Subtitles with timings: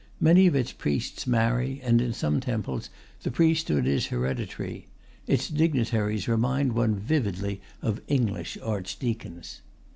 [0.19, 2.89] Many of its priests marry, and in some temples
[3.21, 4.87] the priesthood is hereditary.
[5.27, 9.61] Its dignitaries remind one vividly of English Archdeacons.